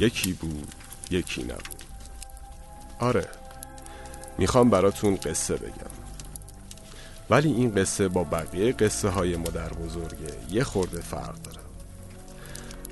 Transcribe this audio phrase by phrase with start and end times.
[0.00, 0.74] یکی بود
[1.10, 1.84] یکی نبود.
[3.00, 3.28] آره
[4.38, 5.96] می‌خوام براتون قصه بگم.
[7.30, 10.38] ولی این قصه با بقیه قصه های مادر بزرگه.
[10.50, 11.60] یه خورده فرق داره.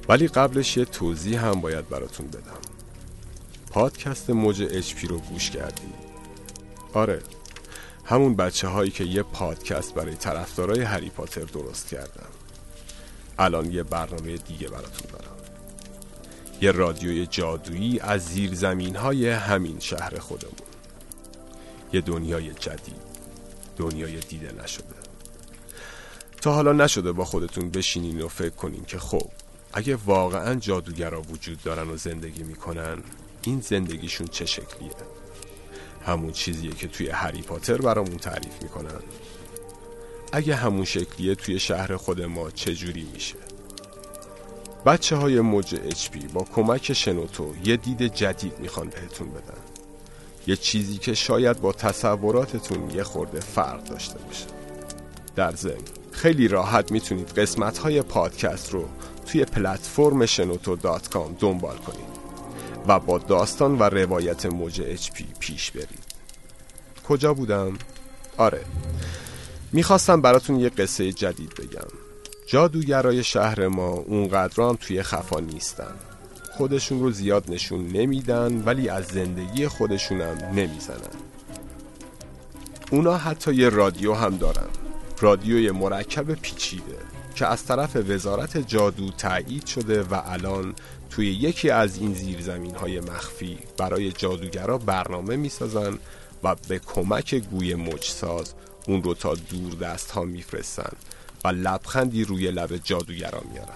[0.09, 2.61] ولی قبلش یه توضیح هم باید براتون بدم.
[3.71, 5.93] پادکست موج اچپی رو گوش کردی؟
[6.93, 7.23] آره
[8.05, 12.29] همون بچه هایی که یه پادکست برای طرفدارای هری پاتر درست کردن.
[13.39, 15.34] الان یه برنامه دیگه براتون دارم.
[16.65, 20.55] یه رادیوی جادویی از زیر زمین های همین شهر خودمون.
[21.93, 22.97] یه دنیای جدید
[23.77, 24.95] دنیای دیده نشده.
[26.41, 29.31] تا حالا نشده با خودتون بشینین و فکر کنین که خب
[29.73, 33.03] اگه واقعا جادوگرا وجود دارن و زندگی می‌کنن
[33.43, 34.91] این زندگیشون چه شکلیه؟
[36.07, 39.01] همون چیزیه که توی هری پاتر برامون تعریف می‌کنن.
[40.33, 43.54] اگه همون شکلیه توی شهر خود ما چجوری میشه؟
[44.87, 49.61] بچه های موج اچ با کمک شنوتو یه دید جدید می‌خوان بهتون بدن.
[50.47, 54.47] یه چیزی که شاید با تصوراتتون یه خورده فرق داشته باشه.
[55.37, 55.75] در ضمن
[56.11, 58.89] خیلی راحت می‌تونید قسمت های پادکست رو
[59.27, 62.15] توی پلتفرم شنوتو دات کام دنبال کنید
[62.89, 65.11] و با داستان و روایت موج اچ
[65.41, 66.05] پیش برید.
[67.09, 67.79] کجا بودم؟
[68.37, 68.65] آره.
[69.73, 72.04] می‌خواستم براتون یه قصه جدید بگم.
[72.47, 75.95] جادوگرای شهر ما اونقدر هم توی خفا نیستن.
[76.53, 81.15] خودشون رو زیاد نشون نمیدن ولی از زندگی خودشونم نمی‌زنن.
[82.91, 84.69] اونا حتی یه رادیو هم دارن.
[85.21, 86.99] رادیوی مرکب پیچیده
[87.35, 90.75] که از طرف وزارت جادو تایید شده و الان
[91.11, 95.99] توی یکی از این زیرزمین های مخفی برای جادوگرا برنامه می‌سازن
[96.43, 98.55] و به کمک گوی مجساز
[98.89, 100.93] اون رو تا دور دست ها میفرستن.
[101.45, 103.69] و لبخندی روی لب جادوگرا میارن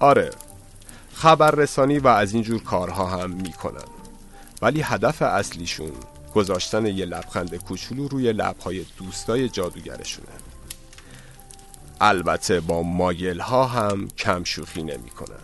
[0.00, 0.30] آره
[1.14, 3.84] خبررسانی و از اینجور کارها هم می‌کنن.
[4.62, 5.92] ولی هدف اصلیشون
[6.34, 10.28] گذاشتن یه لبخند کوچولو روی لبهای دوستای جادوگرشونه.
[12.00, 15.38] البته با ماگل ها هم کم شوخی نمی‌کنن.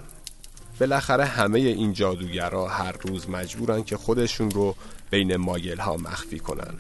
[0.81, 4.75] بالاخره همه این جادوگرها هر روز مجبورن که خودشون رو
[5.11, 6.75] بین ماگل ها مخفی کنن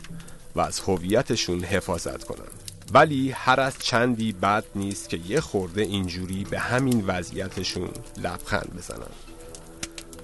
[0.54, 2.63] و از هویتشون حفاظت کنن.
[2.92, 7.90] ولی هر از چندی بد نیست که یه خورده اینجوری به همین وضعیتشون
[8.22, 9.12] لبخند بزنن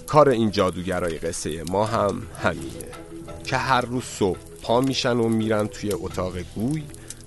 [0.07, 2.87] کار این جادوگرای قصه ما هم همینه
[3.43, 6.83] که هر روز صبح پا میشن و میرن توی اتاق گوی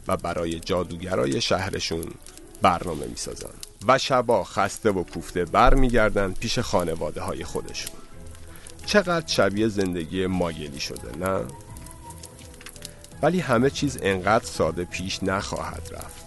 [0.09, 2.05] و برای جادوگرای شهرشون
[2.63, 3.55] برنامه می‌سازن
[3.89, 7.97] و شبا خسته و کوفته بر میگردن پیش خانواده های خودشون
[8.87, 11.41] چقدر شبیه زندگی ماگلی شده نه؟
[13.25, 16.25] ولی همه چیز انقدر ساده پیش نخواهد رفت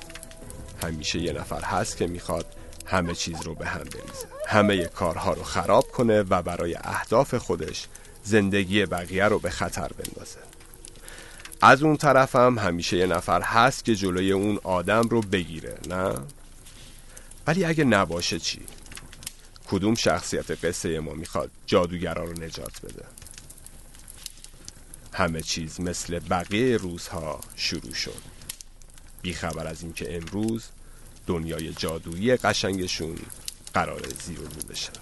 [0.84, 2.46] همیشه یه نفر هست که می‌خواد
[2.86, 7.88] همه چیز رو به هم بریزه همه کارها رو خراب کنه و برای اهداف خودش
[8.24, 10.40] زندگی بقیه رو به خطر بندازه
[11.62, 16.14] از اون طرف هم همیشه یه نفر هست که جلوی اون آدم رو بگیره نه؟
[17.48, 18.60] ولی اگه نباشه چی؟
[19.72, 23.17] کدوم شخصیت قصه ما می‌خواد جادوگرا رو نجات بده؟
[25.18, 28.22] همه چیز مثل بقیه روزها شروع شد.
[29.22, 30.70] بیخبر از اینکه امروز
[31.28, 33.16] دنیای جادویی قشنگشون
[33.74, 34.94] قرار زیر رو بشن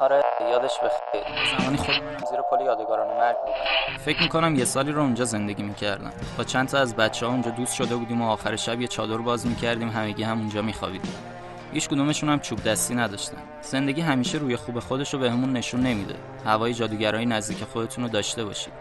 [0.00, 1.24] آره یادش بخیر.
[1.58, 1.94] زمانی خود
[2.30, 3.98] زیر پل یادگاران مرگ بودم.
[4.04, 6.12] فکر می‌کنم یه سالی رو اونجا زندگی می‌کردم.
[6.38, 9.16] با چند تا از بچه ها اونجا دوست شده بودیم و آخر شب یه چادر
[9.16, 11.35] باز می‌کردیم همگی هم اونجا میخوابیدیم.
[11.76, 13.36] هیچ کدومشون هم چوب دستی نداشتن.
[13.62, 16.14] زندگی همیشه روی خوب خودش رو بهمون نشون نمیده.
[16.44, 18.72] هوای جادوگرای نزدیک خودتون رو داشته باشید.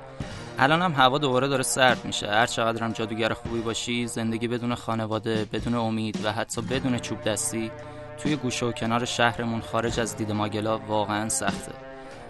[0.60, 2.28] الان هم هوا دوباره داره سرد میشه.
[2.28, 7.22] هر چقدر هم جادوگر خوبی باشی زندگی بدون خانواده بدون امید و حتی بدون چوب
[7.22, 7.72] دستی
[8.18, 11.72] توی گوشه و کنار شهرمون خارج از دید ماگلا واقعا سخته.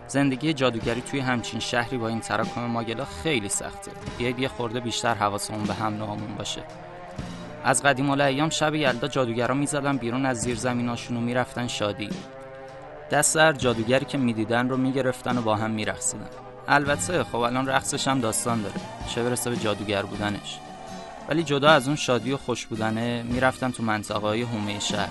[0.08, 3.92] زندگی جادوگری توی همچین شهری با این تراکم ماگلا خیلی سخته.
[4.18, 6.64] بیاید یه خورده بیشتر حواسمون به هم نامون باشه.
[7.68, 12.10] از قدیم ایام شب یلدا جادوگرا می‌زدن بیرون از زیر زمیناشون و می‌رفتن شادی.
[13.12, 16.30] دست هر جادوگری که می‌دیدن رو می‌گرفتن و با هم میرقصیدن.
[16.68, 18.76] البته خب الان رقصش هم داستان داره.
[19.16, 20.60] چه برسه به جادوگر بودنش.
[21.30, 25.10] ولی جدا از اون شادی و خوش بودنه می‌رفتن تو منطقه های هومه شهر.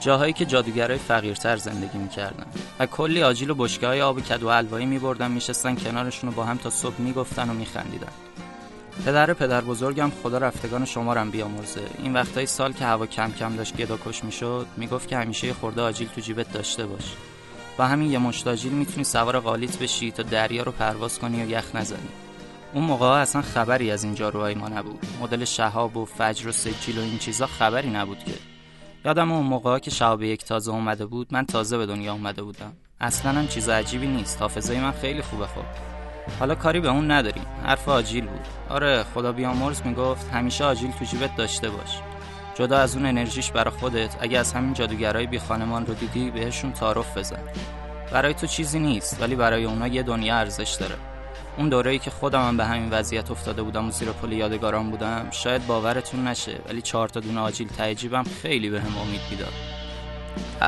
[0.00, 2.46] جاهایی که جادوگرای فقیرتر زندگی می‌کردن.
[2.78, 6.56] و کلی آجیل و بشکه های آب کدو حلوایی میبردن میشستن کنارشون و با هم
[6.56, 8.12] تا صبح می‌گفتن و میخندیدن.
[9.04, 11.80] پدر پدر بزرگم خدا رفتگان شما رم بیامرزه.
[11.98, 15.82] این وقتای سال که هوا کم کم داشت گدا کش می‌شد می‌گفت که همیشه خورده
[15.82, 17.14] آجیل تو جیبت داشته باش.
[17.78, 21.50] با همین یه مشت آجیل می‌تونی سوار قالیت بشی تا دریا رو پرواز کنی و
[21.50, 22.08] یخ نزنی.
[22.72, 25.06] اون موقع اصلا خبری از این جاروهای ما نبود.
[25.22, 28.34] مدل شهاب و فجر و سجیل و این چیزا خبری نبود که.
[29.04, 32.72] یادم اون موقع که شهاب یک تازه اومده بود من تازه به دنیا اومده بودم.
[33.00, 34.42] اصلا هم چیز عجیبی نیست.
[34.42, 35.95] حافظه من خیلی خوبه خب.
[36.38, 37.46] حالا کاری به اون نداریم.
[37.64, 38.46] حرف آجیل بود.
[38.68, 41.98] آره خدا بیامرز می‌گفت همیشه آجیل تو جیبت داشته باش.
[42.54, 46.72] جدا از اون انرژیش برا خودت اگه از همین جادوگرای بی خانمان رو دیدی بهشون
[46.72, 47.42] تعارف بزن.
[48.12, 50.94] برای تو چیزی نیست ولی برای اونا یه دنیا ارزش داره.
[51.58, 55.28] اون دوره‌ای که خودم هم به همین وضعیت افتاده بودم و زیر پل یادگاران بودم
[55.30, 59.52] شاید باورتون نشه ولی چهار تا دونه آجیل تعجیبم خیلی بهم به امید می‌داد.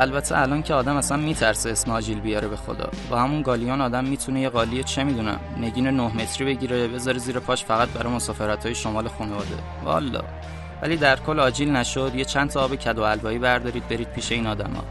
[0.01, 2.89] البته الان که آدم اصلا میترسه اسم آجیل بیاره به خدا.
[3.09, 7.39] با همون گالیان آدم می‌تونه یه قالی چه می‌دونم نگین 9 متری بگیره بذاره زیر
[7.39, 9.55] پاش فقط برای مسافرت های شمال خانواده.
[9.83, 10.21] والا.
[10.81, 12.11] ولی در کل آجیل نشد.
[12.15, 14.83] یه چند تا آب کدو البایی بردارید برید پیش این آدما.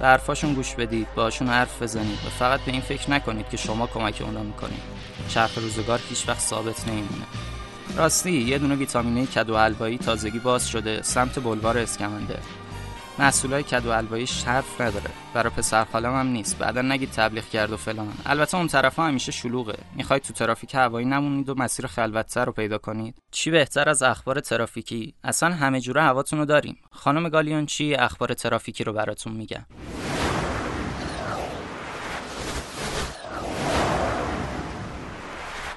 [0.00, 3.86] به حرفاشون گوش بدید باشون حرف بزنید و فقط به این فکر نکنید که شما
[3.86, 4.82] کمک اونا می‌کنید.
[5.28, 7.24] چرخ روزگار هیچ وقت ثابت نمیمونه.
[7.96, 12.38] راستی یه دونه ویتامینه کدو البایی تازگی باز شده سمت بلوار اسکمنده
[13.18, 15.10] محصولای کدو الباییش حرف نداره.
[15.34, 16.58] برای پسر خالم هم نیست.
[16.58, 19.78] بعدا نگید تبلیغ کرد و فلان البته اون طرف همیشه شلوغه.
[19.94, 23.22] می‌خواید تو ترافیک هوایی نمونید و مسیر خلوتتر رو پیدا کنید.
[23.30, 26.76] چی بهتر از اخبار ترافیکی؟ اصلا همه جوره هواتون رو داریم.
[26.90, 29.66] خانم گالیون چی اخبار ترافیکی رو براتون میگم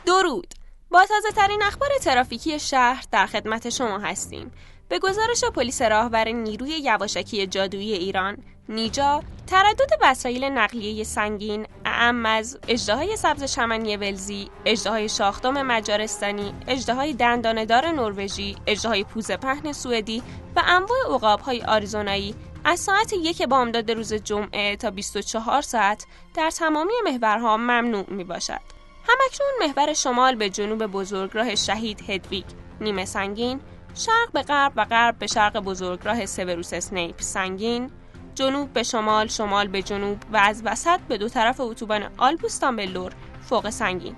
[0.06, 0.54] درود.
[0.92, 4.52] با تازه ترین اخبار ترافیکی شهر در خدمت شما هستیم.
[4.92, 8.38] به گزارش پلیس راهبر نیروی یواشکی جادویی ایران
[8.70, 17.14] نیجا تردد وسایل نقلیه سنگین اعم از اجدهای سبز چمنی ولزی اجدهای شاخدام مجارستانی اجدهای
[17.14, 20.24] دنداندار نروژی اجدهای پوز پهن سوئدی
[20.56, 26.94] و انواع عقابهای آریزونایی از ساعت یک بامداد روز جمعه تا 24 ساعت در تمامی
[27.06, 28.62] محورها ممنوع می باشد.
[29.04, 32.46] همکنون محور شمال به جنوب بزرگراه شهید هدویگ
[32.82, 33.60] نیمه سنگین
[33.96, 37.92] شرق به غرب و غرب به شرق بزرگراه سوروس اسنیپ سنگین
[38.36, 42.86] جنوب به شمال شمال به جنوب و از وسط به دو طرف اتوبان آلبوستان به
[42.86, 43.12] لور
[43.50, 44.16] فوق سنگین.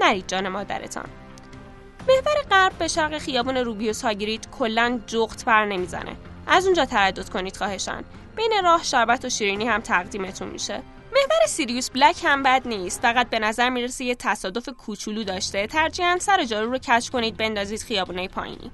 [0.00, 1.06] نرید جان مادرتان.
[2.08, 6.16] محور غرب به شرق خیابان روبیوس هاگرید کلا جغت بر نمی‌زنه.
[6.46, 8.04] از اونجا تردد کنید خواهشان.
[8.36, 10.82] بین راه شربت و شیرینی هم تقدیمتون میشه.
[11.14, 13.02] محور سیریوس بلک هم بد نیست.
[13.02, 15.66] فقط به نظر می‌رسه یه تصادف کوچولو داشته.
[15.66, 18.70] ترجیحاً سر جارو رو کچ کنید بندازید خیابونه پایینی.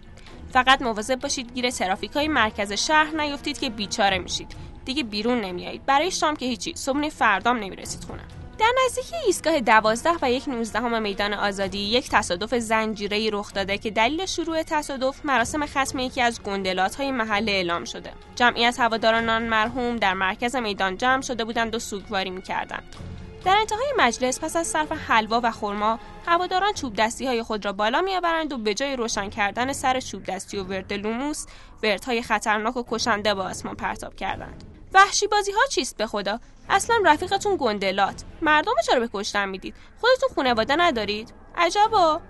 [0.52, 4.56] فقط مواظب باشید گیر ترافیک های مرکز شهر نیفتید که بیچاره میشید.
[4.84, 5.87] دیگه بیرون نمیایید.
[5.87, 6.72] برای شام که هیچی.
[6.76, 8.22] صبح فردام نمی‌رسید خونه.
[8.58, 13.90] در نزدیکی ایستگاه دوازده و یک نوزدهم میدان آزادی یک تصادف زنجیره رخ داده که
[13.90, 18.12] دلیل شروع تصادف مراسم ختم یکی از گندلات های محله اعلام شده.
[18.37, 22.96] جمعی از هواداران مرحوم در مرکز میدان جمع شده بودند و سوگواری می‌کردند.
[23.44, 27.72] در انتهای مجلس پس از صرف حلوا و خرما هواداران چوب دستی های خود را
[27.72, 31.46] بالا میآورند و به جای روشن کردن سر چوب دستی و ورد لوموس
[31.82, 34.64] وردهای خطرناک و کشنده با آسمان پرتاب کردند.
[34.94, 38.22] وحشی بازی ها چیست به خدا؟ اصلا رفیقتون گندلات.
[38.42, 42.20] مردم چرا به کشتن می‌دید؟ خودتون خانواده ندارید؟ عجبا!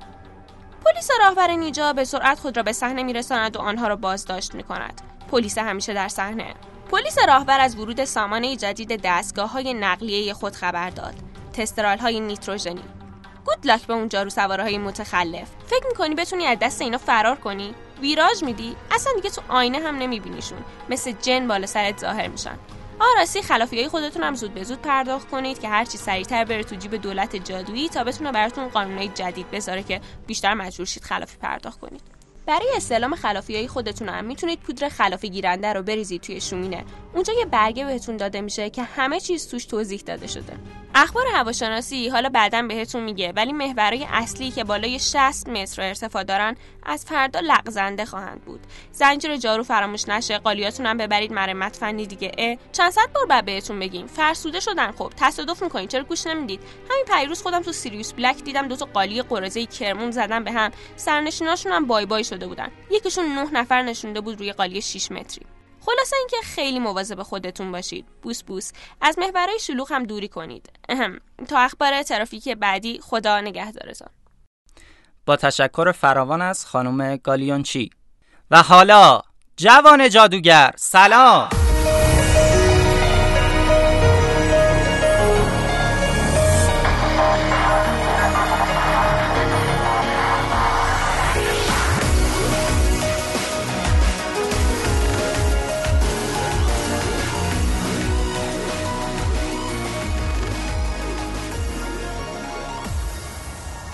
[0.84, 5.00] پلیس راهبر نیجا به سرعت خود را به صحنه میرساند و آنها را بازداشت می‌کند.
[5.30, 6.54] پلیس همیشه در صحنه.
[6.92, 11.14] پلیس راهبر از ورود سامانه جدید دستگاه های نقلیه خود خبر داد.
[11.52, 12.82] تسترال های نیتروژنی.
[13.44, 15.48] گود لاک به اون جارو سواره های متخلف.
[15.66, 19.96] فکر می‌کنی بتونی از دست اینا فرار کنی؟ ویراج میدی؟ اصلا دیگه تو آینه هم
[19.96, 20.58] نمیبینیشون.
[20.88, 22.58] مثل جن بالا سرت ظاهر میشن.
[23.00, 26.76] آراستی خلافی های خودتون هم زود به زود پرداخت کنید که هرچی سریعتر بره تو
[26.76, 31.80] جیب دولت جادویی تا بتونه براتون قانونهای جدید بذاره که بیشتر مجبور شید خلافی پرداخت
[31.80, 32.11] کنید.
[32.46, 36.84] برای استعلام خلافی های خودتون هم می‌تونید پودر خلافی گیرنده رو بریزید توی شومینه.
[37.14, 40.56] اونجا یه برگه بهتون داده میشه که همه چیز توش توضیح داده شده.
[40.94, 46.56] اخبار هواشناسی حالا بعدا بهتون میگه ولی محورهای اصلی که بالای 60 متر ارتفاع دارن
[46.82, 48.60] از فردا لغزنده خواهند بود.
[48.92, 52.32] زنجیر جارو فراموش نشه قالیاتون هم ببرید مرمت فنی دیگه.
[52.38, 52.56] اه.
[52.72, 54.06] چند صد بار بعد بهتون بگیم.
[54.06, 55.12] فرسوده شدن خب.
[55.16, 59.22] تصادف می‌کنین چرا گوش نمی‌دید؟ همین پیروز خودم تو سیریوس بلک دیدم دو تا قالی
[59.22, 60.70] قرزه کرمون زدن به هم.
[60.96, 62.68] سرنشیناشون هم بای بای شده بودن.
[62.90, 65.46] یکیشون نه نفر نشونده بود روی قالی 6 متری.
[65.86, 68.06] خلاصه اینکه خیلی مواظب خودتون باشید.
[68.22, 68.72] بوس بوس.
[69.00, 70.70] از محورهای شلوغ هم دوری کنید.
[70.88, 71.20] اهم.
[71.48, 74.08] تا اخبار ترافیکی بعدی خدا نگهدارتان
[75.26, 77.90] با تشکر فراوان از خانم گالیونچی.
[78.50, 79.22] و حالا
[79.56, 81.61] جوان جادوگر سلام!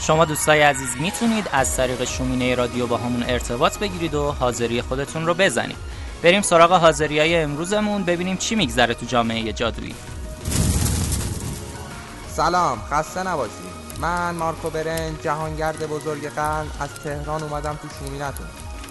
[0.08, 5.26] شما دوستای عزیز می‌تونید از طریق شومینه رادیو با همون ارتباط بگیرید و حاضری خودتون
[5.26, 5.76] رو بزنید.
[6.22, 9.94] بریم سراغ حاضری های امروزمون ببینیم چی میگذره تو جامعه جادویی.
[12.36, 16.66] سلام خسته نباشید من مارکو برن جهانگرد بزرگ قرن.
[16.80, 18.46] از تهران اومدم تو شومینتون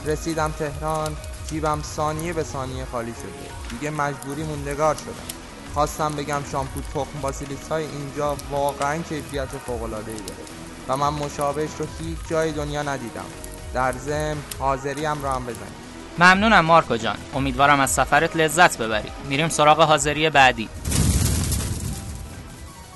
[0.05, 1.15] رسیدم تهران
[1.49, 3.77] جیبم ثانیه به ثانیه خالی شده.
[3.77, 5.37] دیگه مجبوری موندگار شدم.
[5.73, 10.66] خواستم بگم شامپو تخم باسیلیس های اینجا واقعا کیفیت فوق العاده ای داره.
[10.87, 13.25] و من مشابهش رو هیچ جای دنیا ندیدم.
[13.73, 15.87] در ضمن حاضری هم رو هم بزنید
[16.19, 17.17] ممنونم مارکو جان.
[17.33, 19.11] امیدوارم از سفرت لذت ببری.
[19.29, 20.69] میریم سراغ حاضری بعدی.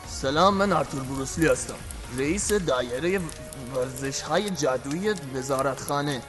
[0.08, 1.74] سلام من آرتور بروسلی هستم.
[2.18, 3.20] رئیس دایره
[3.76, 6.22] ورزش های جادویی وزارتخانه.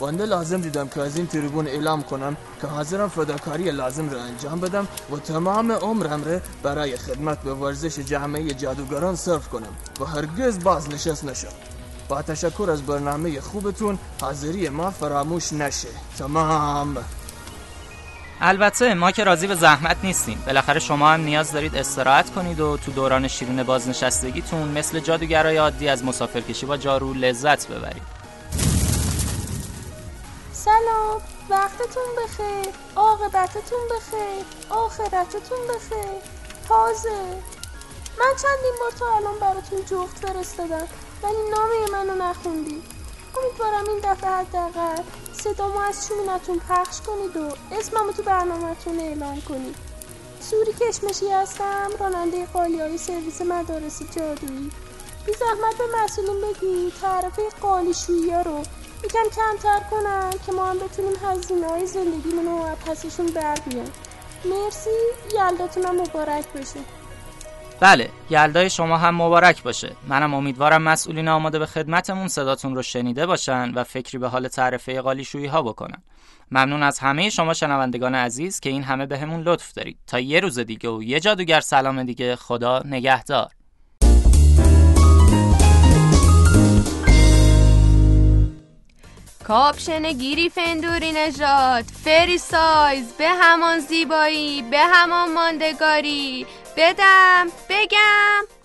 [0.00, 4.60] بنده لازم دیدم که از این تریبون اعلام کنم که حاضرم فداکاری لازم را انجام
[4.60, 10.64] بدم و تمام عمرم را برای خدمت به ورزش جامعه جادوگران صرف کنم و هرگز
[10.64, 11.52] باز نشست نشم
[12.08, 15.88] با تشکر از برنامه خوبتون حاضری ما فراموش نشه.
[16.18, 16.96] تمام.
[18.40, 20.42] البته ما که راضی به زحمت نیستیم.
[20.46, 25.88] بالاخره شما هم نیاز دارید استراحت کنید و تو دوران شیرین بازنشستگیتون مثل جادوگرای عادی
[25.88, 28.15] از مسافرکشی با جارو لذت ببرید.
[30.66, 31.20] سلام.
[31.50, 32.74] وقتتون بخیر.
[32.96, 34.44] عاقبتتون بخیر.
[34.70, 36.20] آخرتتون بخیر.
[36.68, 37.42] تازه.
[38.18, 40.88] من چندین بار تا الان براتون جفت فرستادم
[41.22, 42.84] ولی نامه منو نخوندید.
[43.38, 49.76] امیدوارم این دفعه حداقل صدامو از شومینتون پخش کنید و اسممو تو برنامهتون اعلام کنید.
[50.40, 54.70] سوری کشمشی هستم راننده قالی سرویس مدارس جادویی.
[55.26, 57.94] بی زحمت به مسئولین بگی تعرفه قالی
[58.32, 58.62] ها رو
[59.04, 63.54] یکم کمتر کنن که ما هم بتونیم هزینه های زندگیمون رو پسشون بر
[64.44, 64.90] مرسی.
[65.34, 66.80] یلداتون مبارک باشه.
[67.80, 69.96] بله یلدای شما هم مبارک باشه.
[70.08, 75.00] منم امیدوارم مسئولین آماده به خدمتمون صداتون رو شنیده باشن و فکری به حال تعرفه
[75.00, 76.02] قالی شویی ها بکنن.
[76.50, 79.98] ممنون از همه شما شنوندگان عزیز که این همه بهمون به لطف دارید.
[80.06, 82.36] تا یه روز دیگه و یه جادوگر سلام دیگه.
[82.36, 83.55] خدا نگهدار.
[89.46, 91.84] کاپشن گیری فندوری نژاد.
[92.04, 96.46] فری سایز به همان زیبایی به همان ماندگاری.
[96.76, 98.55] بدم بگم.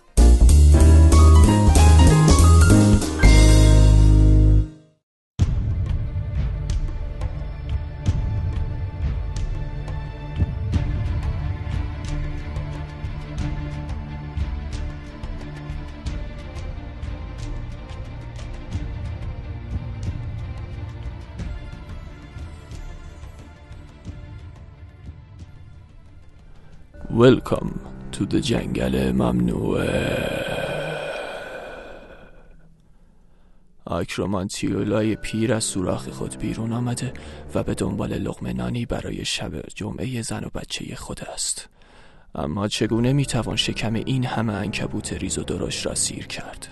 [27.17, 27.79] Welcome
[28.11, 30.45] to the جنگل ممنوعه
[33.85, 37.13] آکرومانتیولای پیر از سوراخ خود بیرون آمده
[37.55, 41.69] و به دنبال لغمه برای شب جمعه زن و بچه خود است.
[42.35, 46.67] اما چگونه می‌توان شکم این همه انکبوت ریز و درشت را سیر کرد؟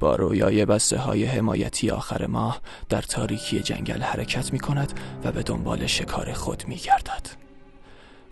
[0.00, 5.42] با رویای بسته های حمایتی آخر ماه در تاریکی جنگل حرکت می کند و به
[5.42, 7.45] دنبال شکار خود می گردد.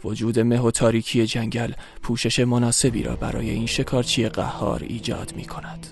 [0.04, 5.86] وجود مه و تاریکی جنگل پوشش مناسبی را برای این شکارچی قهار ایجاد می کند.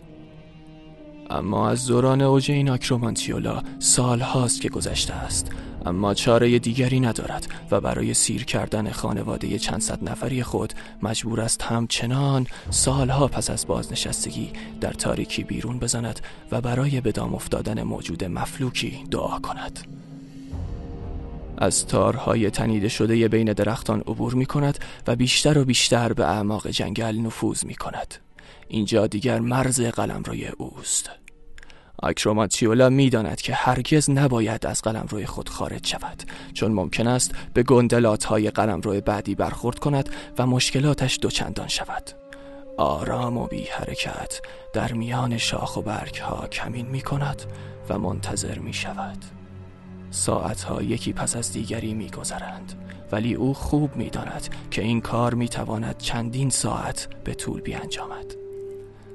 [1.31, 5.51] اما از دوران اوج این آکرومانتیولا سال هاست که گذشته است
[5.87, 11.63] اما چاره دیگری ندارد و برای سیر کردن خانواده چند صد نفری خود مجبور است
[11.63, 18.25] همچنان سالها پس از بازنشستگی در تاریکی بیرون بزند و برای به دام افتادن موجود
[18.25, 20.02] مفلوکی دعا کند
[21.59, 26.69] از تارهای تنیده شده بین درختان عبور می کند و بیشتر و بیشتر به اعماق
[26.69, 28.15] جنگل نفوذ می کند
[28.69, 31.11] اینجا دیگر مرز قلم روی اوست.
[32.03, 36.23] آکروماتیولا می داند که هرگز نباید از قلم روی خود خارج شود
[36.55, 42.11] چون ممکن است به گندلات های قلم روی بعدی برخورد کند و مشکلاتش دوچندان شود.
[42.79, 44.41] آرام و بی حرکت
[44.73, 47.43] در میان شاخ و برگ ها کمین می کند
[47.89, 49.42] و منتظر می شود
[50.13, 52.73] ساعتها یکی پس از دیگری میگذرند.
[53.13, 58.43] ولی او خوب می‌داند که این کار می‌تواند چندین ساعت به طول بیانجامد.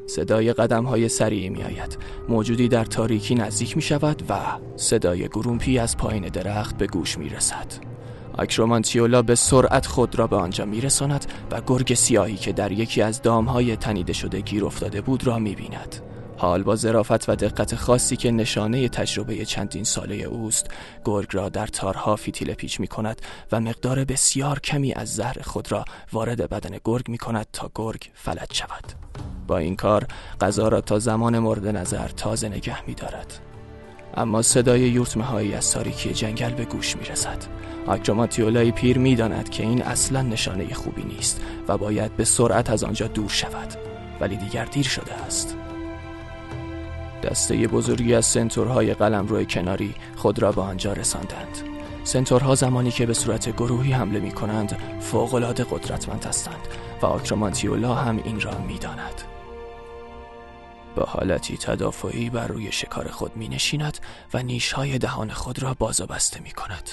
[0.07, 1.97] صدای قدم های سریعی می آید
[2.29, 4.39] موجودی در تاریکی نزدیک می شود و
[4.75, 7.73] صدای گرومپی از پایین درخت به گوش می رسد
[8.39, 13.01] اکرومانتیولا به سرعت خود را به آنجا می رساند و گرگ سیاهی که در یکی
[13.01, 16.06] از دام های تنیده شده گیر افتاده بود را می بیند
[16.37, 20.67] حال با ظرافت و دقت خاصی که نشانه تجربه چندین ساله اوست
[21.05, 25.71] گرگ را در تارها فتیله پیچ می کند و مقدار بسیار کمی از زهر خود
[25.71, 28.83] را وارد بدن گرگ می کند تا گرگ فلج شود
[29.47, 30.07] با این کار
[30.41, 33.39] غذا را تا زمان مورد نظر تازه نگه می دارد.
[34.17, 37.37] اما صدای یورتمه هایی از تاریکی جنگل به گوش می رسد.
[37.87, 42.83] آکرومانتیولای پیر می داند که این اصلا نشانه خوبی نیست و باید به سرعت از
[42.83, 43.73] آنجا دور شود
[44.19, 45.57] ولی دیگر دیر شده است.
[47.23, 51.57] دسته بزرگی از سنتورهای قلم روی کناری خود را به آنجا رساندند.
[52.03, 56.67] سنتورها زمانی که به صورت گروهی حمله می کنند فوقلاده قدرتمند هستند
[57.01, 59.21] و آکرومانتیولا هم این را می داند.
[60.95, 63.97] با حالتی تدافعی بر روی شکار خود می نشیند
[64.33, 66.89] و نیشهای دهان خود را باز بسته می کند.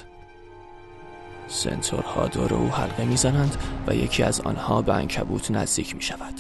[1.49, 6.35] سنتورها دور او حلقه می‌زنند و یکی از آنها به انکبوت نزدیک می شود.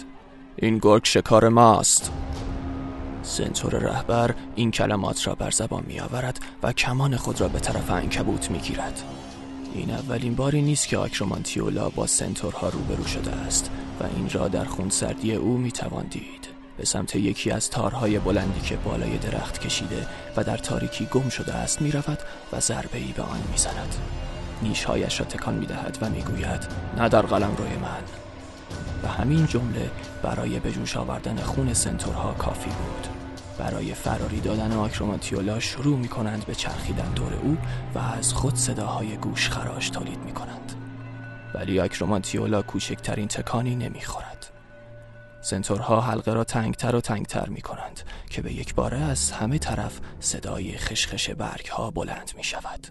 [0.57, 2.12] این گرگ شکار ماست.
[3.25, 7.90] سنتور رهبر این کلمات را بر زبان می آورد و کمان خود را به طرف
[7.90, 9.02] انکبوت می گیرد.
[9.75, 14.64] این اولین باری نیست که آکرومانتیولا با سنتورها روبرو شده است و این را در
[14.64, 16.49] خونسردی او می توان دید.
[16.76, 21.54] به سمت یکی از تارهای بلندی که بالای درخت کشیده و در تاریکی گم شده
[21.54, 22.19] است می رود
[22.52, 23.95] و ضربه ای به آن می زند.
[24.62, 26.66] نیشهایش را تکان می دهد و می گوید
[26.97, 28.04] نه در قلم روی من
[29.02, 29.90] و همین جمله
[30.23, 33.13] برای به جوش آوردن خون سنتورها کافی بود
[33.58, 37.56] برای فراری دادن آکروماتیولا شروع می کنند به چرخیدن دور او
[37.94, 40.73] و از خود صداهای گوش خراش تولید می کنند
[41.54, 44.50] ولی آکروماتیولا کوچکترین تکانی نمی خورد
[45.40, 50.00] سنتورها حلقه را تنگتر و تنگتر می کنند که به یک باره از همه طرف
[50.20, 52.87] صدای خشخش برگ ها بلند می شود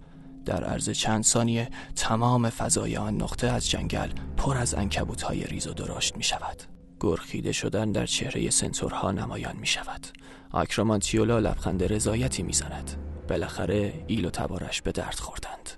[0.46, 5.68] در عرض چند ثانیه تمام فضای آن نقطه از جنگل پر از انکبوت های ریز
[5.68, 6.73] و درشت می شود
[7.04, 10.08] گرخیده شدن در چهره سنسورها نمایان می شود
[10.52, 12.96] آکرومانتیولا لبخند رضایتی می زند
[13.30, 15.70] بالاخره ایل و تبارش به درد خوردند.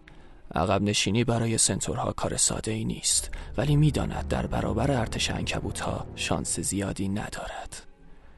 [0.56, 6.06] عقب نشینی برای سنتورها کار ساده ای نیست ولی می‌داند در برابر ارتش انکبوت ها
[6.16, 7.88] شانس زیادی ندارد.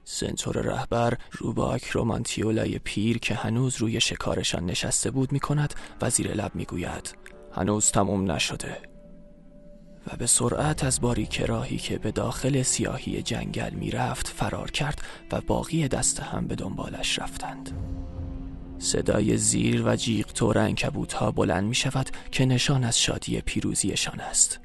[0.03, 6.09] سنتور رهبر رو به آکرومانتیولای پیر که هنوز روی شکارشان نشسته بود می کند و
[6.09, 7.15] زیر لب می گوید
[7.55, 8.96] هنوز تموم نشده.
[10.07, 15.01] و به سرعت از باریک راهی که به داخل سیاهی جنگل می رفت فرار کرد
[15.31, 17.71] و باقی دست هم به دنبالش رفتند.
[18.79, 24.19] صدای زیر و جیغ طور انکبوت ها بلند می شود که نشان از شادی پیروزیشان
[24.19, 24.59] است.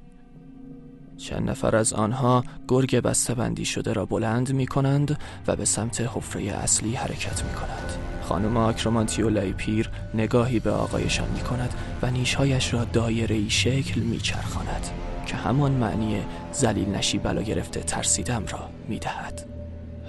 [1.17, 3.01] چند نفر از آنها گرگ
[3.37, 8.57] بندی شده را بلند می کنند و به سمت حفره اصلی حرکت می کنند خانم
[8.57, 15.02] آکرومانتیولای پیر نگاهی به آقایشان می کند و نیشهایش را دایره ای شکل می چرخاند
[15.33, 19.47] که همان معنی زلیل نشی بلا گرفته ترسیدم را می دهد.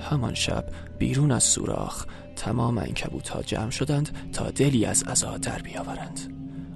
[0.09, 0.65] همان شب
[0.99, 2.05] بیرون از سوراخ
[2.35, 6.19] تمام انکبوت ها جمع شدند تا دلی از عزا در بیاورند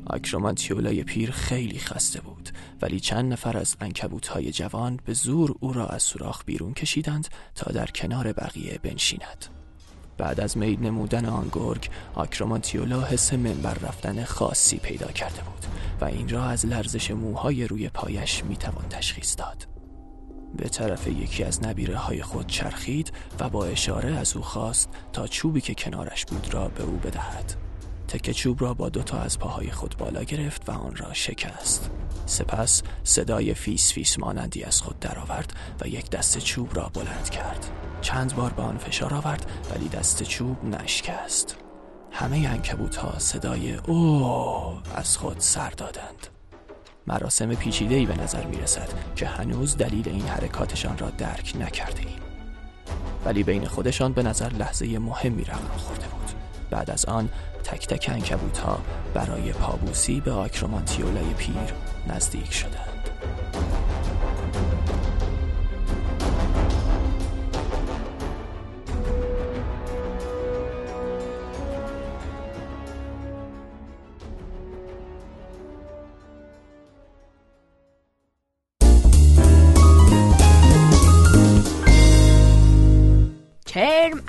[0.05, 2.49] آکرومانتیولای پیر خیلی خسته بود
[2.81, 7.27] ولی چند نفر از انکبوت های جوان به زور او را از سوراخ بیرون کشیدند
[7.55, 9.56] تا در کنار بقیه بنشیند
[10.17, 15.65] بعد از مید نمودن آن گرگ آکرومانتیولا حس منبر رفتن خاصی پیدا کرده بود
[16.01, 19.67] و این را از لرزش موهای روی پایش می‌توان تشخیص داد.
[20.57, 25.27] به طرف یکی از نبیره های خود چرخید و با اشاره از او خواست تا
[25.27, 27.53] چوبی که کنارش بود را به او بدهد.
[28.07, 31.89] تکه چوب را با دوتا از پاهای خود بالا گرفت و آن را شکست.
[32.25, 37.86] سپس صدای فیس فیس مانندی از خود درآورد و یک دسته چوب را بلند کرد.
[38.01, 41.57] چند بار به آن فشار آورد ولی دسته چوب نشکست.
[42.11, 46.27] همه عنکبوت ها صدای هو از خود سر دادند.
[47.07, 51.99] مراسم پیچیده ای به نظر می رسد که هنوز دلیل این حرکاتشان را درک نکرده
[51.99, 52.19] ایم.
[53.25, 56.31] ولی بین خودشان به نظر لحظه مهمی رقم خورده بود.
[56.71, 57.29] بعد از آن
[57.63, 58.79] تک تک انکبوت ها
[59.13, 61.73] برای پابوسی به آکرومانتیولای پیر
[62.07, 62.96] نزدیک شدند.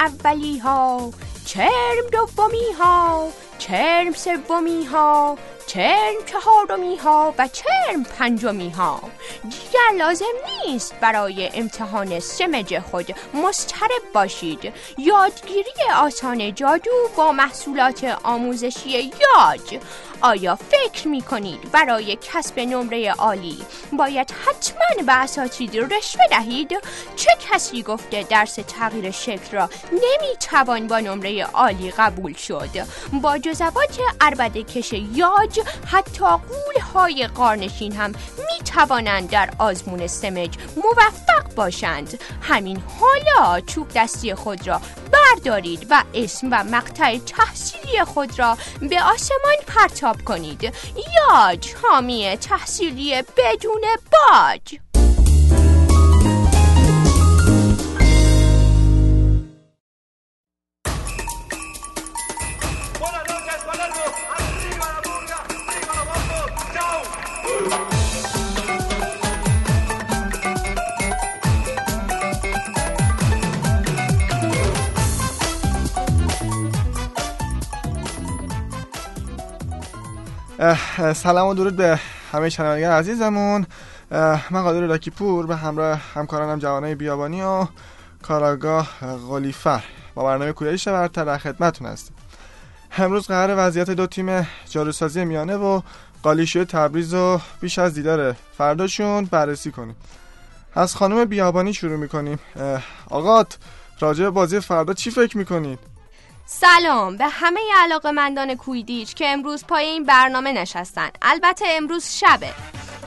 [0.09, 1.11] اولی ها
[1.45, 9.01] چرم دومی ها چرم سومی ها چرم چهارمی ها و چرم پنجمی ها
[9.43, 10.25] دیگر لازم
[10.67, 19.81] نیست برای امتحان سمج خود مسترب باشید یادگیری آسان جادو با محصولات آموزشی یاج
[20.21, 23.59] آیا فکر می کنید برای کسب نمره عالی
[23.93, 26.79] باید حتما به اساتید رشوه دهید؟
[27.17, 32.71] چه کسی گفته درس تغییر شکل را نمی توان با نمره عالی قبول شد؟
[33.23, 40.51] با جزوات عربده کش یاج حتی قول های قارنشین هم می توانند در آزمون سمج
[40.77, 42.21] موفق باشند.
[42.43, 44.81] همین حالا چوب دستی خود را
[45.13, 50.63] بردارید و اسم و مقطع تحصیلی خود را به آسمان پرتاب کنید.
[50.63, 54.88] یا حامی تحصیلی بدون باج.
[81.15, 82.01] سلام و درود به
[82.33, 83.67] همه شنوندگان عزیزمون.
[84.51, 87.67] من قادر لاکی پور به همراه همکارانم جوانای بیابانی و
[88.23, 88.89] کاراگاه
[89.29, 89.83] غلیفر
[90.15, 92.17] با برنامه کویش برتر در خدمتتون هستیم.
[92.99, 95.81] امروز قرار وضعیت دو تیم جاروسازی میانه و
[96.23, 99.97] قالیشوی تبریز رو بیش از دیدار فرداشون بررسی کنیم.
[100.75, 102.39] از خانم بیابانی شروع می‌کنیم.
[103.11, 103.59] آقات
[104.01, 105.79] راجع بازی فردا چی فکر می‌کنید؟
[106.47, 107.17] سلام.
[107.17, 111.09] به همه علاقه مندان کویدیچ که امروز پای این برنامه نشستن.
[111.23, 112.55] البته امروز شبه.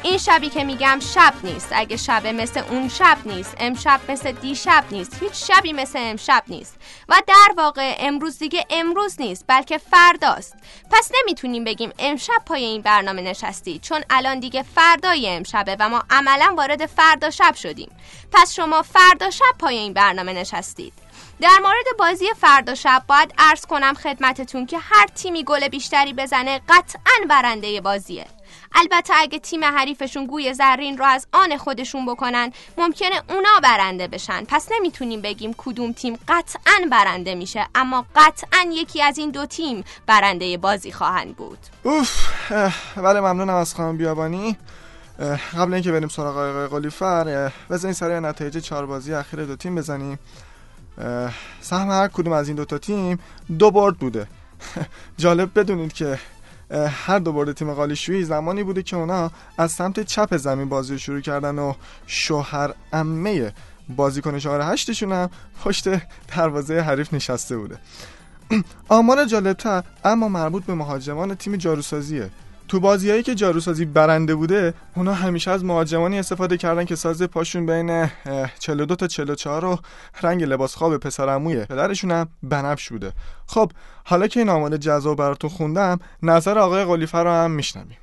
[0.03, 1.69] این شبی که میگم شب نیست.
[1.71, 5.23] اگه شبه مثل اون شب نیست امشب مثل دیشب نیست.
[5.23, 6.75] هیچ شبی مثل امشب نیست.
[7.09, 10.55] و در واقع امروز دیگه امروز نیست بلکه فرداست.
[10.91, 16.03] پس نمی‌تونیم بگیم امشب پای این برنامه نشستی چون الان دیگه فردای امشبه و ما
[16.09, 17.91] عملا وارد فردا شب شدیم.
[18.33, 20.93] پس شما فردا شب پای این برنامه نشستید.
[21.41, 26.61] در مورد بازی فردا شب باید عرض کنم خدمتتون که هر تیمی گل بیشتری بزنه
[26.69, 28.25] قطعا برنده بازیه.
[28.75, 34.43] البته اگه تیم حریفشون گوی زرین رو از آن خودشون بکنن ممکنه اونا برنده بشن.
[34.47, 39.83] پس نمی‌تونیم بگیم کدوم تیم قطعا برنده میشه اما قطعا یکی از این دو تیم
[40.07, 41.59] برنده بازی خواهند بود.
[41.83, 42.31] اوف
[42.95, 44.57] بله ممنونم از خانم بیابانی.
[45.57, 50.19] قبل اینکه بریم سراغ آقای قلیفر بزنین سریع نتایج چهار بازی اخیر دو تیم بزنیم.
[51.61, 53.19] سهم هر کدوم از این دوتا تیم
[53.59, 54.27] دو برد بوده.
[55.17, 56.19] جالب بدونید که
[56.71, 61.21] هر دو برد تیم قالیشویی زمانی بوده که اونا از سمت چپ زمین بازی شروع
[61.21, 61.73] کردن و
[62.07, 63.53] شوهر امه
[63.89, 65.29] بازیکن شماره هشتشون هم
[65.63, 65.89] پشت
[66.35, 67.77] دروازه حریف نشسته بوده.
[68.89, 72.29] آمار جالبتر اما مربوط به مهاجمان تیم جاروسازیه
[72.71, 77.65] تو بازیایی که جاروسازی برنده بوده اونا همیشه از مهاجمانی استفاده کردن که ساز پاشون
[77.65, 78.09] بین
[78.59, 79.77] 42 تا 44 و
[80.21, 83.11] رنگ لباس خواب پسرعموی پدرشون هم بنفش بوده.
[83.47, 83.71] خب
[84.05, 87.97] حالا که این آمار جذاب براتون خوندم نظر آقای قلیفر رو هم میشنویم.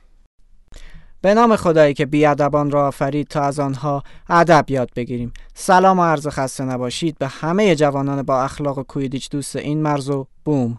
[1.20, 5.32] به نام خدایی که بیادبان را آفرید تا از آنها ادب یاد بگیریم.
[5.54, 7.18] سلام و عرض خسته نباشید.
[7.18, 10.78] به همه جوانان با اخلاق کویدیچ دوست این مرز و بوم.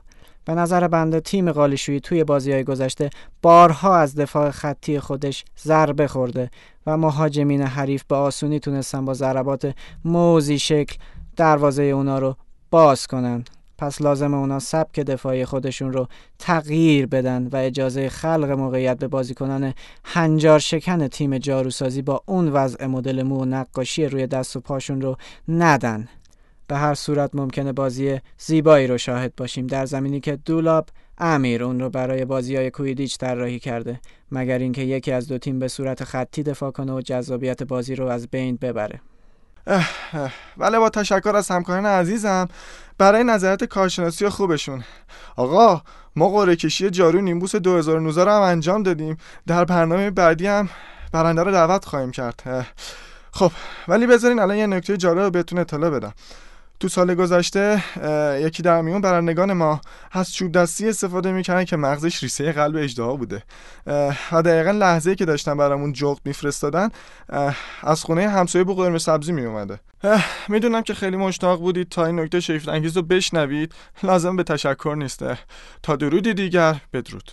[0.49, 3.09] به نظر بنده تیم قالیشویی توی بازی های گذشته
[3.41, 6.51] بارها از دفاع خطی خودش ضربه خورده
[6.85, 10.95] و مهاجمین حریف به آسونی تونستن با ضربات موزی شکل
[11.35, 12.35] دروازه اونا رو
[12.71, 13.43] باز کنن.
[13.77, 16.07] پس لازم اونا سبک دفاعی خودشون رو
[16.39, 22.85] تغییر بدن و اجازه خلق موقعیت به بازیکنان هنجار شکن تیم جاروسازی با اون وضع
[22.85, 26.07] مدل مو و نقاشی روی دست و پاشون رو ندن.
[26.69, 31.79] به هر صورت ممکنه بازی زیبایی رو شاهد باشیم در زمینی که دولاب امیر اون
[31.79, 33.99] رو برای بازی های کویدیچ طراحی کرده
[34.31, 38.07] مگر اینکه یکی از دو تیم به صورت خطی دفاع کنه و جذابیت بازی رو
[38.07, 39.01] از بین ببره.
[40.57, 42.47] بله با تشکر از همکاران عزیزم.
[42.97, 44.83] برای نظرات کارشناسی خوبشون.
[45.35, 45.81] آقا
[46.15, 49.17] ما قرعه کشی جارو نیمبوس 2019 رو هم انجام دادیم.
[49.47, 50.69] در برنامه بعدی هم
[51.11, 52.65] برنده رو دعوت خواهیم کرد.
[53.31, 53.51] خب
[53.87, 56.13] ولی بذارین الان یه نکته جالب بهتون اطلاع بدم.
[56.79, 57.83] تو سال گذشته
[58.41, 63.15] یکی در میون برندگان ما از چوب دستی استفاده می‌کنن که مغزش ریسه قلب اجدها
[63.15, 63.43] بوده.
[64.31, 66.89] و دقیقا لحظه که داشتن برامون جغد میفرستادن
[67.83, 69.79] از خونه همسایه بو قرمه سبزی میومده
[70.47, 73.73] می‌دونم که خیلی مشتاق بودید تا این نکته شیفت انگیز رو بشنوید.
[74.03, 75.37] لازم به تشکر نیسته
[75.83, 77.31] تا درودی دیگر بدرود.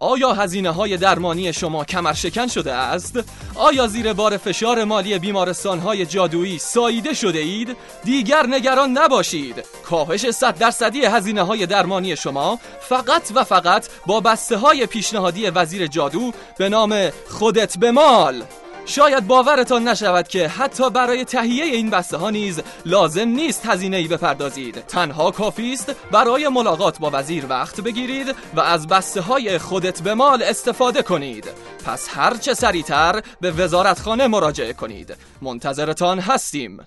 [0.00, 3.18] آیا هزینه های درمانی شما کمر شکن شده است؟
[3.54, 10.30] آیا زیر بار فشار مالی بیمارستان های جادویی ساییده شده اید؟ دیگر نگران نباشید کاهش
[10.30, 16.32] 100 درصدی هزینه های درمانی شما فقط و فقط با بسته های پیشنهادی وزیر جادو
[16.58, 18.42] به نام خودت به مال
[18.88, 24.08] شاید باورتان نشود که حتی برای تهیه این بسته ها نیز لازم نیست هزینه ای
[24.08, 24.80] بپردازید.
[24.86, 30.14] تنها کافی است برای ملاقات با وزیر وقت بگیرید و از بسته های خودت به
[30.14, 31.44] مال استفاده کنید.
[31.86, 35.16] پس هرچه سریعتر به وزارتخانه مراجعه کنید.
[35.42, 36.80] منتظرتان هستیم.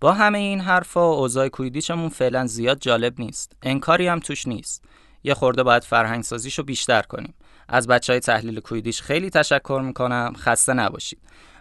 [0.00, 3.52] با همه این حرفا اوضاع کویدیچمون فعلا زیاد جالب نیست.
[3.62, 4.84] انکاری هم توش نیست.
[5.24, 7.34] یه خورده باید فرهنگ سازیشو بیشتر کنیم.
[7.68, 10.32] از بچه های تحلیل کویدیش خیلی تشکر می‌کنم.
[10.36, 11.18] خسته نباشید.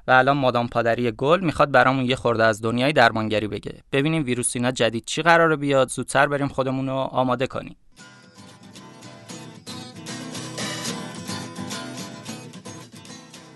[0.07, 3.83] و الان مادام پادری گل می‌خواد برامون یه خورده از دنیای درمانگری بگه.
[3.91, 5.89] ببینیم ویروس اینا جدید چی قراره بیاد.
[5.89, 7.75] زودتر بریم خودمون رو آماده کنیم.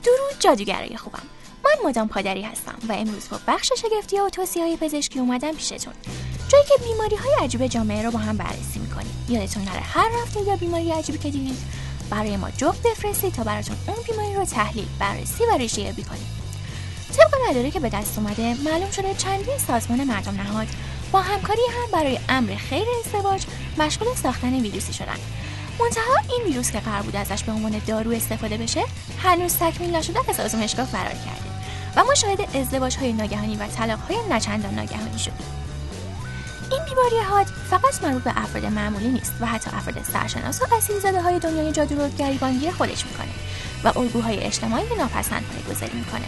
[0.04, 1.37] درود جادوگرای خوبم.
[1.68, 5.94] من مادام پادری هستم و امروز با بخش شگفتی و توصیه های پزشکی اومدم پیشتون.
[6.48, 9.26] جایی که بیماری های عجیب جامعه رو با هم بررسی می‌کنیم.
[9.30, 11.58] یادتون نره هر هفته یا بیماری عجیبی که دیدید
[12.10, 16.28] برای ما جفت بفرستید تا براتون اون بیماری رو تحلیل بررسی و ریشه یابی کنیم.
[17.18, 20.68] طبق مدارکی که به دست اومده معلوم شده چندین سازمان مردم نهاد
[21.12, 23.46] با همکاری هم برای امر خیر ازدواج
[23.78, 25.18] مشغول ساختن ویروسی شدن.
[25.80, 28.84] منتها این ویروس که قرار بود ازش به عنوان دارو استفاده بشه
[29.24, 31.47] هنوز تکمیل نشده از آزمایشگاه فرار کرده.
[31.98, 35.48] و ما شاهد ازدواج های ناگهانی و طلاق های نچندان ناگهانی شدیم
[36.72, 41.00] این بیماری حاد فقط مربوط به افراد معمولی نیست و حتی افراد سرشناس و اصیل
[41.00, 43.30] زده های دنیای جادو رو گریبانگیر خودش می‌کنه
[43.84, 46.28] و الگوهای اجتماعی ناپسند پایگذاری می‌کنه.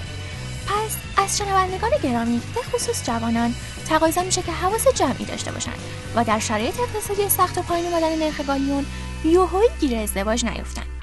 [0.67, 3.55] پس از شنوندگان گرامی به خصوص جوانان
[3.89, 5.79] تقاضا میشه که حواس جمعی داشته باشند
[6.15, 8.85] و در شرایط اقتصادی سخت و پایین اومدن نرخ گالیون
[9.25, 10.98] یوهویی گیر ازدواج نیفتن.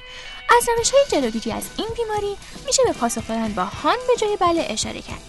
[0.50, 4.36] از روش های جلوگیری از این بیماری میشه به پاسخ دادن با هان به جای
[4.36, 5.22] بله اشاره کرد.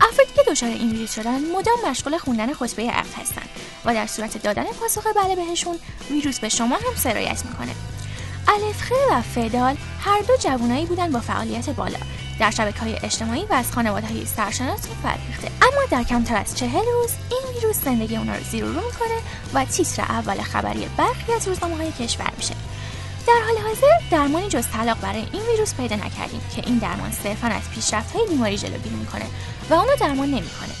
[0.00, 3.48] افرادی که دچار این ویروس شدن مدام مشغول خوندن خطبه عقد هستند
[3.84, 5.78] و در صورت دادن پاسخ بله بهشون
[6.10, 7.74] ویروس به شما هم سرایت می‌کنه.
[8.48, 11.98] الفخه و فدال هر دو جوانایی بودن با فعالیت بالا.
[12.40, 16.58] در شبکه های اجتماعی و از خانواده های سرشناس و فرهیخته اما در کمتر از
[16.58, 19.18] چهل روز این ویروس زندگی اونا رو زیر رو می‌کنه
[19.54, 22.54] و تیتر اول خبری برخی از روزنامه های کشور میشه.
[23.28, 27.46] در حال حاضر درمانی جز طلاق برای این ویروس پیدا نکردیم که این درمان صرفا
[27.46, 29.24] از پیشرفت های بیماری جلوگیری می‌کنه
[29.70, 30.74] و اونو درمان نمی‌کنه.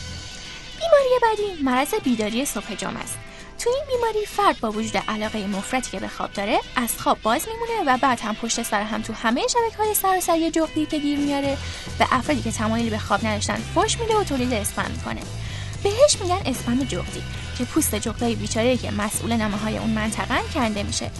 [0.78, 3.18] بیماری بعدی مرض بیداری صبح جام است.
[3.58, 7.46] تو این بیماری فرد با وجود علاقه مفرطی که به خواب داره از خواب باز
[7.48, 11.18] میمونه و بعد هم پشت سر هم تو همه شبکه های سراسری جغدی که گیر
[11.18, 11.56] میاره
[11.98, 15.20] به افرادی که تمایلی به خواب نداشتن فش میده و تولید اسپم می‌کنه.
[15.82, 17.22] بهش میگن اسپم جغدی
[17.58, 21.10] که پوست جغدای بیچاره که مسئول نمه های اون منطقه کنده میشه.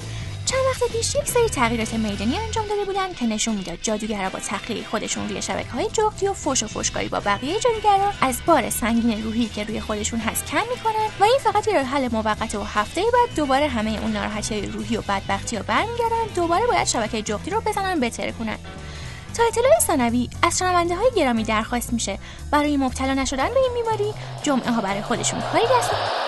[0.48, 4.38] چند وقت پیش یک سری تغییرات میدانی انجام داده بودن که نشون می‌داد جادوگرا با
[4.38, 8.70] تخلیه خودشون روی شبکه های جغدی و فوش و فوشکاری با بقیه جادوگرا از بار
[8.70, 12.62] سنگین روحی که روی خودشون هست کم می‌کنن و این فقط یه حل موقت و
[12.62, 17.22] هفته بعد دوباره همه اون ناراحتی های روحی و بدبختی رو برمیگردن دوباره باید شبکه
[17.22, 18.58] جغدی رو بزنن بهتره کنن.
[19.36, 22.18] تا اطلاع ثانوی از شنونده های گرامی درخواست میشه.
[22.50, 26.27] برای مبتلا نشدن به این بیماری جمعه ها برای خودشون کاری دست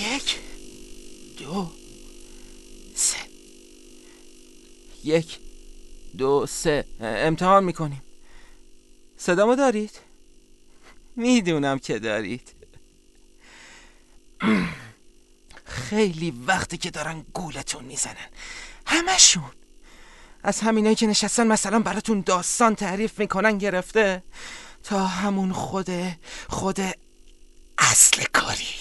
[0.00, 0.38] یک
[1.38, 1.70] دو
[2.94, 3.16] سه.
[5.04, 5.38] یک
[6.18, 6.84] دو سه.
[7.00, 8.02] امتحان می‌کنیم.
[9.16, 9.90] صدامو دارید؟
[11.16, 12.52] می‌دونم که دارید.
[15.64, 18.28] خیلی وقتی که دارن گولتون می‌زنن.
[18.86, 19.50] همشون.
[20.42, 24.22] از همینایی که نشستن مثلا براتون داستان تعریف می‌کنن گرفته؟
[24.86, 25.90] تا همون خود
[26.48, 26.80] خود
[27.78, 28.74] اصل کاری.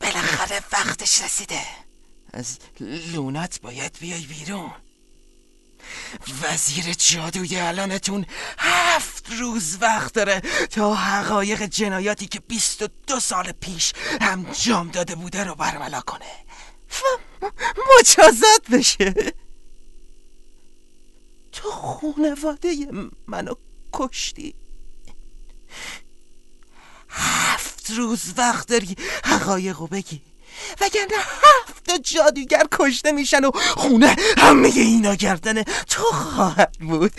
[0.00, 1.60] بالاخره وقتش رسیده.
[2.32, 4.70] از لونت باید بیای بیرون.
[6.42, 8.26] وزیر جادوی الانتون
[8.58, 15.14] هفت روز وقت داره تا حقایق جنایاتی که بیست و دو سال پیش انجام داده
[15.14, 16.44] بوده رو برملا کنه.
[17.98, 19.32] مجازات بشه.
[21.62, 22.86] تو خونواده
[23.26, 23.54] منو
[23.92, 24.54] کشتی.
[27.08, 30.22] هفت روز وقت داری حقایقو بگی.
[30.80, 37.12] وگرنه هفت جادوگر کشته میشن و خونه همه اینا گردن تو خواهد بود.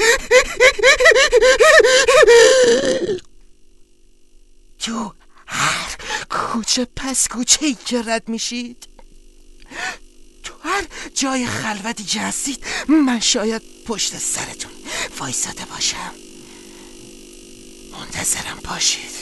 [4.79, 5.13] تو
[5.47, 5.97] هر
[6.29, 8.87] کوچه پس کوچه ای که رد میشید
[10.63, 14.71] هر جای خلوتی که هستید من شاید پشت سرتون
[15.19, 16.11] وایساده باشم.
[17.91, 19.13] منتظرم باشید.